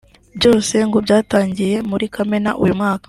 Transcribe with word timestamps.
Byose 0.37 0.75
ngo 0.87 0.97
byatangiye 1.05 1.75
muri 1.89 2.05
Kamena 2.15 2.51
uyu 2.63 2.73
mwaka 2.79 2.99